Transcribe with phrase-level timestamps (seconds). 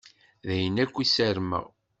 [0.47, 1.65] D ayen akk i ssarmeɣ.